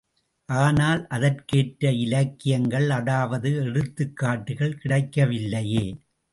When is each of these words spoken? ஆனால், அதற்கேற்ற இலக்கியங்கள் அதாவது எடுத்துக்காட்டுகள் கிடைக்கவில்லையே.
ஆனால், 0.49 1.07
அதற்கேற்ற 1.09 1.91
இலக்கியங்கள் 1.97 2.89
அதாவது 2.89 3.51
எடுத்துக்காட்டுகள் 3.65 4.77
கிடைக்கவில்லையே. 4.77 5.85